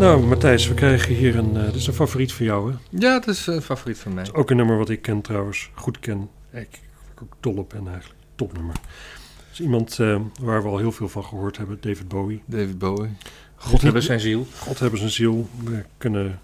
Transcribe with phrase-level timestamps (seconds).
[0.00, 1.56] Nou, Matthijs, we krijgen hier een.
[1.56, 2.78] eh, dit is een favoriet van jou, hè?
[2.90, 4.32] Ja, dat is een favoriet van mij.
[4.32, 6.28] Ook een nummer wat ik ken trouwens, goed ken.
[6.52, 6.68] Ik,
[7.14, 8.20] ik ook dol op ben eigenlijk.
[8.34, 8.74] Topnummer.
[8.74, 12.42] Het is iemand eh, waar we al heel veel van gehoord hebben, David Bowie.
[12.46, 13.10] David Bowie.
[13.56, 14.46] God God hebben zijn ziel.
[14.58, 15.48] God hebben zijn ziel.
[15.64, 16.40] We kunnen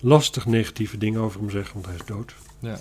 [0.00, 2.34] lastig negatieve dingen over hem zeggen, want hij is dood.
[2.58, 2.78] Ja.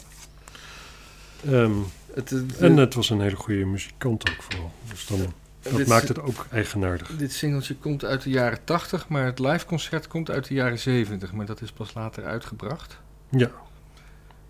[1.45, 1.71] Ehm,
[2.13, 4.71] Het, het- en het was een hele goede muzikant ook vooral.
[4.89, 5.33] Dus dan,
[5.69, 7.07] dat dit- maakt het ook eigenaardig.
[7.17, 11.33] Dit singeltje komt uit de jaren 80, maar het liveconcert komt uit de jaren 70.
[11.33, 12.99] Maar dat is pas later uitgebracht.
[13.29, 13.51] Ja,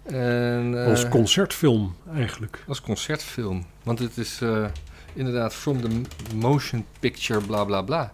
[0.03, 2.63] En, eh, als concertfilm eigenlijk.
[2.67, 3.65] als concertfilm.
[3.83, 4.65] Want het is eh,
[5.13, 6.01] inderdaad from the
[6.35, 8.13] motion picture bla bla bla.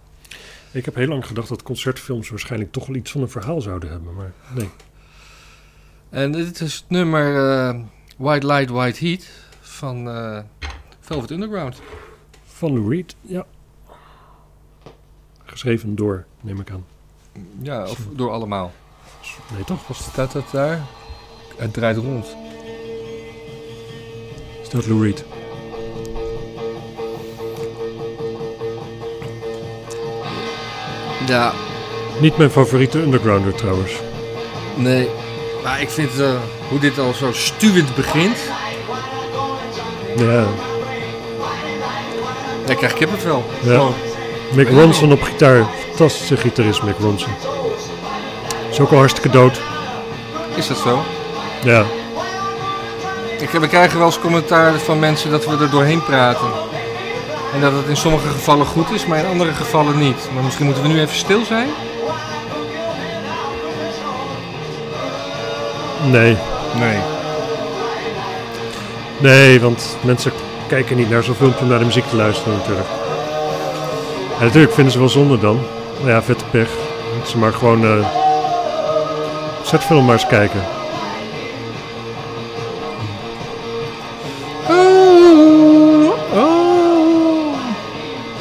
[0.72, 3.90] Ik heb heel lang gedacht dat concertfilms waarschijnlijk toch wel iets van een verhaal zouden
[3.90, 4.14] hebben.
[4.16, 4.70] Maar nee.
[6.10, 7.80] En dit is het nummer eh,
[8.18, 9.28] White Light, White Heat
[9.62, 10.06] van
[11.00, 11.82] Velvet Underground.
[12.62, 13.46] Van Lou Reed, ja.
[15.46, 16.86] Geschreven door, neem ik aan.
[17.62, 18.72] Ja, of door allemaal.
[19.54, 19.88] Nee, toch?
[19.88, 20.80] Was Staat dat daar?
[21.56, 22.36] Het draait rond.
[24.62, 25.26] is dat Lou Reed?
[31.28, 31.54] Ja,
[32.20, 33.92] Niet mijn favoriete undergrounder trouwens.
[34.76, 35.10] nee.
[35.64, 38.38] Maar ik vind eh, hoe dit al zo stuwend begint.
[40.18, 40.46] Ja,
[42.66, 43.44] Daar krijg ik kippenvel.
[43.60, 43.82] Ja.
[44.54, 45.66] Mick Ronson op gitaar.
[45.88, 47.32] Fantastische gitarist, Mick Ronson.
[48.72, 49.62] Is ook al hartstikke dood.
[50.56, 51.04] Is dat zo?
[51.64, 51.84] Ja,
[53.40, 56.48] Ik, we krijgen wel eens commentaar van mensen dat we er doorheen praten.
[57.54, 60.30] En dat het in sommige gevallen goed is, maar in andere gevallen niet.
[60.34, 61.68] Maar misschien moeten we nu even stil zijn?
[66.12, 66.38] nee.
[66.80, 66.98] Nee.
[69.18, 70.32] Nee, want mensen
[70.72, 72.88] kijken niet naar zo'n filmpje om naar de muziek te luisteren natuurlijk.
[74.40, 75.60] En natuurlijk vinden ze wel zonde dan.
[76.02, 76.70] Maar ja, vette pech.
[77.14, 78.08] Moeten ze maar gewoon eh
[79.64, 80.62] zetfilm maar eens kijken.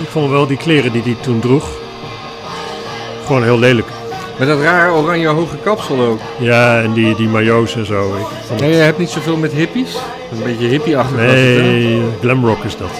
[0.01, 1.69] Ik vond wel die kleren die hij toen droeg.
[3.27, 3.89] Gewoon heel lelijk.
[4.39, 6.21] Met dat rare oranje hoge kapsel ook.
[6.39, 8.17] Ja, en die, die majo's en zo.
[8.17, 8.75] Ik vond Ja, het...
[8.75, 9.97] je hebt niet zoveel met hippies.
[10.33, 10.85] Een beetje het,
[11.17, 11.27] hè?
[11.27, 12.91] Nee, glamrock is dat.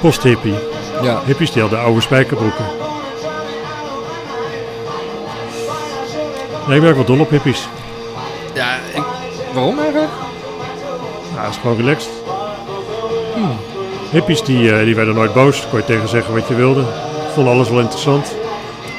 [0.00, 0.54] Post-hippie.
[1.02, 1.20] Ja.
[1.24, 2.64] Hippies die hadden oude spijkerbroeken.
[6.66, 7.68] Nee, ik ben wel dol op hippies.
[8.54, 9.02] Ja, ik...
[9.52, 10.10] Waarom eigenlijk?
[11.34, 12.10] Ja, dat is gewoon relaxed.
[14.10, 15.66] Hippies die, eh, die werden nooit boos.
[15.70, 16.84] Kon je tegen zeggen wat je wilde.
[17.34, 18.34] Vonden alles wel interessant.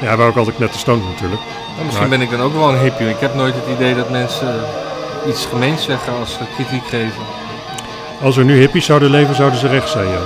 [0.00, 1.40] Ja, wij ook altijd net te stoned natuurlijk.
[1.74, 3.08] Nou, misschien Maar- ben ik dan ook wel een hippie.
[3.08, 4.60] Ik heb nooit het idee dat mensen
[5.28, 7.22] iets gemeens zeggen als ze kritiek geven.
[8.22, 10.20] Als er nu hippies zouden leven, zouden ze recht zijn, ja.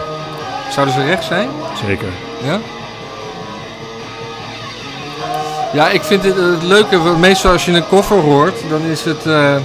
[0.71, 1.49] Zouden ze recht zijn?
[1.87, 2.09] Zeker.
[2.45, 2.61] Ja?
[5.73, 9.05] Ja, ik vind het, het leuke, want meestal als je een koffer hoort, dan is
[9.05, 9.27] het...
[9.27, 9.57] eh,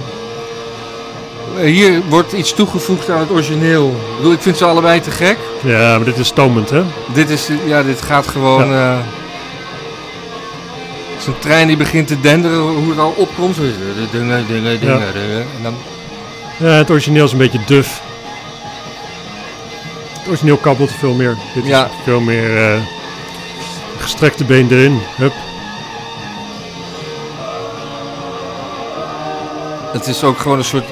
[1.60, 3.86] hier wordt iets toegevoegd aan het origineel.
[3.88, 5.36] Ik bedoel, ik vind ze allebei te gek.
[5.62, 6.82] Ja, maar dit is stomend, hè?
[7.12, 8.72] Dit, is, ja, dit gaat gewoon...
[8.72, 8.92] eh,
[11.26, 13.56] een trein die begint te denderen, hoe het al opkomt.
[13.56, 14.46] Dingen, dingen,
[14.80, 15.12] dingen, Ja.
[15.12, 15.40] dingen.
[15.56, 15.74] En dan,
[16.58, 18.00] Ja, het origineel is een beetje duf.
[20.18, 21.36] Het origineel kabbelt veel meer.
[21.54, 21.84] Dit Ja.
[21.84, 22.80] is veel meer eh,
[23.98, 25.00] gestrekte been erin.
[25.16, 25.32] Hup.
[29.92, 30.84] het is ook gewoon een soort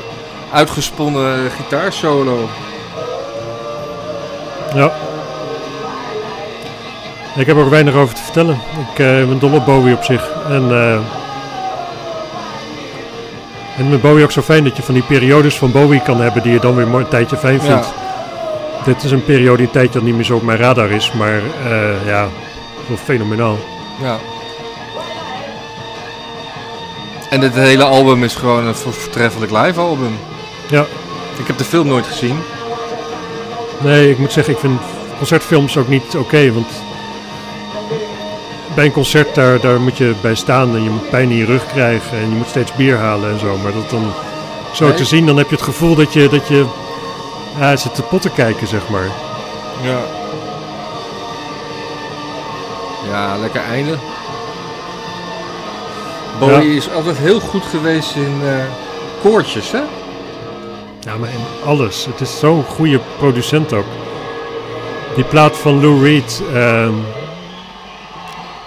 [0.52, 2.48] uitgesponnen gitaarsolo.
[4.74, 4.92] Ja.
[7.36, 8.60] Ik heb er ook weinig over te vertellen.
[8.92, 10.30] Ik eh, ben dol op Bowie op zich.
[10.48, 10.92] En, eh,
[13.78, 16.42] en met Bowie ook zo fijn dat je van die periodes van Bowie kan hebben
[16.42, 17.60] die je dan weer een tijdje fijn Ja.
[17.60, 17.92] vindt.
[18.84, 21.12] Dit is een periode die een tijdje niet meer zo op mijn radar is.
[21.12, 22.28] Maar eh, ja,
[22.86, 23.58] wel fenomenaal.
[24.02, 24.16] Ja.
[27.30, 30.18] En dit hele album is gewoon een vo- voortreffelijk live album.
[30.70, 30.84] Ja.
[31.38, 32.38] Ik heb de film nooit gezien.
[33.80, 34.80] Nee, ik moet zeggen, ik vind
[35.16, 36.52] concertfilms ook niet oké.
[36.52, 36.66] want
[38.74, 41.44] bij een concert, daar, daar moet je bij staan en je moet pijn in je
[41.44, 42.18] rug krijgen.
[42.18, 43.56] En je moet steeds bier halen en zo.
[43.62, 44.12] Maar dat dan
[44.72, 44.94] zo Nee.
[44.94, 46.66] te zien, dan heb je het gevoel dat je, dat je
[47.58, 49.08] ja, zit te potten kijken, zeg maar.
[49.82, 49.98] Ja.
[53.10, 53.96] Ja, lekker einde.
[56.38, 58.50] Bowie is altijd heel goed geweest in eh,
[59.22, 59.80] koortjes, hè?
[61.00, 62.06] Ja, maar in alles.
[62.06, 63.84] Het is zo'n goede producent ook.
[65.14, 66.92] Die plaat van Lou Reed, ehm,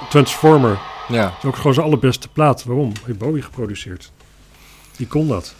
[0.09, 1.33] Transformer, Ja.
[1.37, 2.63] is ook gewoon zijn allerbeste plaat.
[2.63, 2.91] Waarom?
[3.05, 4.11] Heeft Bowie geproduceerd.
[4.95, 5.53] Die kon dat.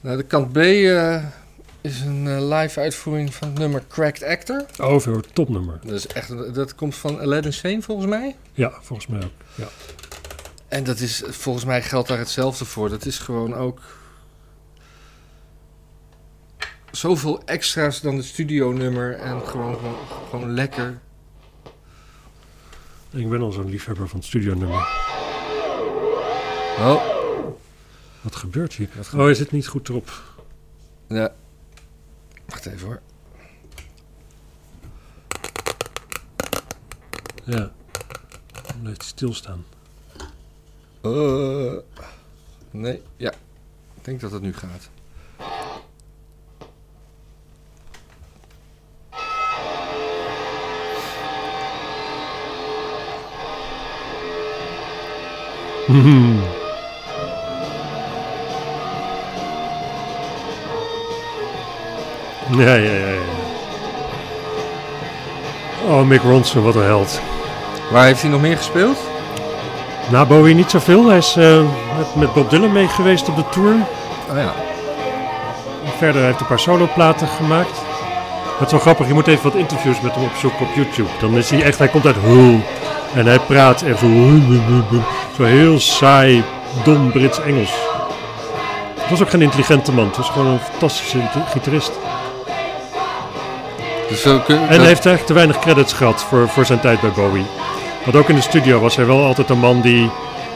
[0.00, 1.24] Nou, de kant B eh,
[1.80, 4.64] is een eh, live uitvoering van het nummer Cracked Actor.
[4.78, 5.78] Oh, veel topnummer.
[5.82, 8.36] Dat, is echt, dat komt van Aladdin Sane volgens mij.
[8.52, 9.30] Ja, volgens mij ook.
[9.54, 9.68] Ja.
[10.68, 12.88] En dat is, volgens mij geldt daar hetzelfde voor.
[12.88, 13.80] Dat is gewoon ook
[16.90, 19.96] zoveel extra's dan het studionummer en gewoon, gewoon,
[20.30, 20.98] gewoon lekker.
[23.12, 24.78] Ik ben al zo'n liefhebber van het studionummer.
[26.78, 27.04] Oh,
[28.20, 28.88] Wat gebeurt hier?
[28.96, 30.22] Wat Oh, is het niet goed erop?
[31.08, 31.32] ja.
[32.46, 33.00] Wacht even hoor.
[37.44, 37.72] Ja.
[38.52, 39.64] Dan blijft hij stilstaan.
[41.00, 41.72] Eh,
[42.70, 43.30] nee, ja.
[43.94, 44.90] Ik denk dat het nu gaat.
[55.90, 56.40] Hmm.
[62.58, 63.20] Ja, ja, ja, ja.
[65.88, 67.20] Oh, Mick Ronson, wat een held.
[67.90, 68.98] Waar heeft hij nog meer gespeeld?
[70.10, 71.08] Na Bowie niet zoveel.
[71.08, 71.60] Hij is eh,
[71.98, 73.74] met, met Bob Dylan mee geweest op de tour.
[74.30, 74.52] Oh ja.
[75.98, 77.80] Verder heeft hij een paar soloplaten gemaakt.
[78.58, 81.08] Het is wel grappig, je moet even wat interviews met hem opzoeken op YouTube.
[81.20, 82.60] Dan is hij echt, hij komt uit Hull.
[83.14, 84.06] En hij praat echt zo,
[85.46, 86.44] heel saai,
[86.84, 87.72] dom Brits-Engels.
[88.94, 91.92] Het was ook geen intelligente man, het was gewoon een fantastische gitarist.
[94.08, 97.10] Dus kun, En hij heeft eigenlijk te weinig credits gehad voor, voor zijn tijd bij
[97.10, 97.46] Bowie.
[98.04, 100.10] Want ook in de studio was hij wel altijd een man die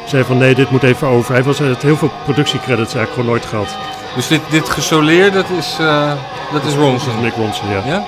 [0.06, 1.34] zei van nee, dit moet even over.
[1.34, 3.76] Hij was, hij had heel veel productiecredits eigenlijk gewoon nooit gehad.
[4.14, 6.12] dus dit, dit gesoleer, dat is, eh
[6.52, 7.20] dat is Ronson.
[7.20, 7.82] Mick Ronson, ja.
[7.84, 8.04] Ja?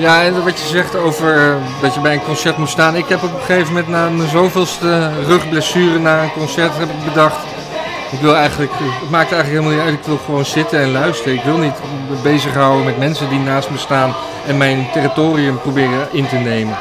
[0.00, 2.96] Ja, en wat je zegt over eh, dat je bij een concert moet staan.
[2.96, 7.04] Ik heb op een gegeven moment na mijn zoveelste rugblessure na een concert heb ik
[7.04, 7.38] bedacht.
[8.10, 10.00] Ik wil eigenlijk, het maakt eigenlijk helemaal niet uit.
[10.00, 11.34] Ik wil gewoon zitten en luisteren.
[11.34, 11.74] Ik wil niet
[12.22, 14.14] bezighouden met mensen die naast me staan
[14.46, 16.76] en mijn territorium proberen in te nemen.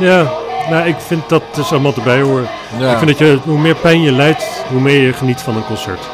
[0.00, 0.30] Ja,
[0.70, 2.48] nou, ik vind dat dus allemaal erbij horen.
[2.78, 2.90] Ja.
[2.90, 5.66] Ik vind dat je, hoe meer pijn je lijdt, hoe meer je geniet van een
[5.66, 6.08] concert.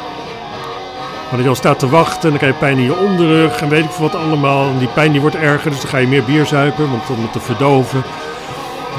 [1.31, 3.69] Maar je al staat te wachten en dan krijg je pijn in je onderrug en
[3.69, 4.69] weet ik veel wat allemaal.
[4.69, 7.21] En die pijn die wordt erger, dus dan ga je meer bier zuipen, want om
[7.21, 8.03] het te verdoven.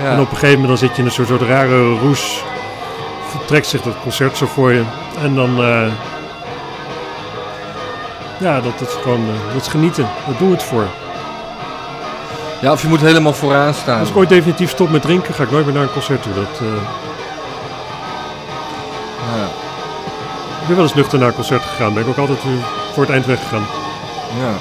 [0.03, 0.11] Ja.
[0.11, 2.43] En op een gegeven moment dan zit je in een soort, soort rare roes.
[3.29, 4.83] Vertrekt zich dat concert zo voor je.
[5.23, 5.63] En dan...
[5.63, 5.87] eh,
[8.39, 9.21] ja, dat is gewoon...
[9.21, 10.09] eh, dat is genieten.
[10.27, 10.87] Daar doen we het voor.
[12.61, 14.01] ja, of je moet helemaal vooraan staan.
[14.01, 16.35] Als ik ooit definitief stop met drinken, ga ik nooit meer naar een concert toe.
[16.35, 16.67] Dat, eh,
[20.75, 21.95] ben wel eens nuchter naar een concert gegaan.
[21.95, 22.59] Ben ik ook altijd weer
[22.93, 23.67] voor het eind weggegaan.
[24.41, 24.53] Ja.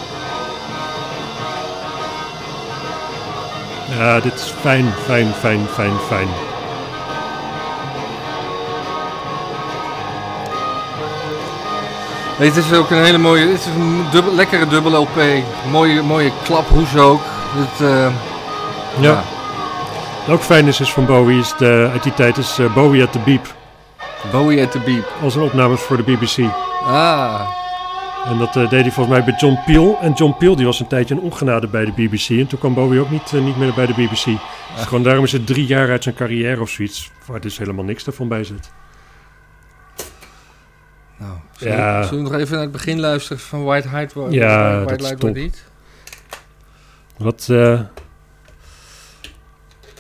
[3.97, 6.27] Ja, dit is fijn, fijn, fijn, fijn, fijn.
[12.39, 15.21] Nee, het is ook een hele mooie, het is een dubbel, lekkere dubbel LP.
[15.71, 17.21] Mooie, mooie klaphoes ook.
[17.79, 18.07] Eh,
[18.99, 19.23] Ja.
[20.25, 23.03] Wat ook fijn is, is van Bowie, is de, uit die tijd is eh, Bowie
[23.03, 23.60] at the Beep.
[24.31, 25.05] Bowie at the Beep.
[25.21, 26.37] Al zijn opnames voor de BBC.
[26.83, 27.49] Ah,
[28.25, 29.97] En dat eh, deed hij volgens mij bij John Peel.
[30.01, 32.29] En John Peel die was een tijdje een ongenade bij de BBC.
[32.29, 34.25] En toen kwam Bowie ook niet, eh, niet meer bij de BBC.
[34.75, 37.11] Dus gewoon daarom is het drie jaar uit zijn carrière of zoiets.
[37.25, 38.71] Waar dus helemaal niks ervan bij zit.
[41.17, 41.33] nou.
[41.57, 41.99] Zullen, Ja.
[41.99, 44.13] we, zullen we nog even naar het begin luisteren van White Light?
[44.13, 45.61] White, Ja, White dat is top.
[47.17, 47.79] Wat, eh,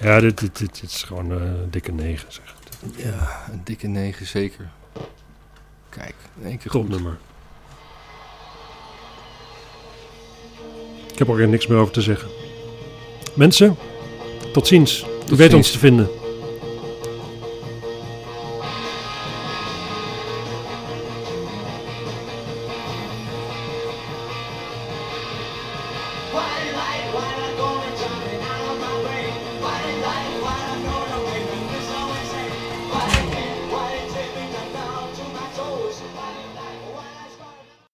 [0.01, 2.53] ja, dit, dit, dit, dit is gewoon een dikke negen, zeg.
[2.95, 4.69] Ja, een dikke 9 zeker.
[5.89, 6.71] Kijk, in één keer.
[6.71, 7.17] Topnummer.
[11.11, 12.29] Ik heb er niks meer over te zeggen.
[13.33, 13.75] Mensen,
[14.53, 15.05] tot ziens.
[15.31, 16.20] U weet ons te vinden.